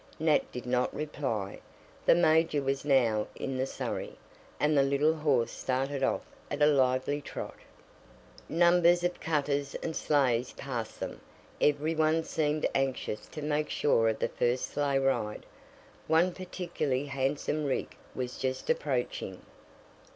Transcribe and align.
Nat 0.17 0.51
did 0.51 0.65
not 0.65 0.91
reply 0.95 1.59
the 2.07 2.15
major 2.15 2.59
was 2.59 2.83
now 2.83 3.27
in 3.35 3.55
the 3.57 3.67
surrey, 3.67 4.17
and 4.59 4.75
the 4.75 4.81
little 4.81 5.13
horse 5.13 5.51
started 5.51 6.01
off 6.01 6.23
at 6.49 6.59
a 6.63 6.65
lively 6.65 7.21
trot. 7.21 7.57
Numbers 8.49 9.03
of 9.03 9.19
cutters 9.19 9.75
and 9.83 9.95
sleighs 9.95 10.53
passed 10.53 10.99
them 10.99 11.21
every 11.61 11.93
one 11.93 12.23
seemed 12.23 12.65
anxious 12.73 13.27
to 13.27 13.43
make 13.43 13.69
sure 13.69 14.09
of 14.09 14.17
the 14.17 14.27
first 14.29 14.71
sleigh 14.71 14.97
ride. 14.97 15.45
One 16.07 16.33
particularly 16.33 17.05
handsome 17.05 17.65
rig 17.65 17.95
was 18.15 18.39
just 18.39 18.71
approaching. 18.71 19.43